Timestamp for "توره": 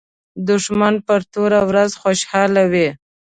1.33-1.61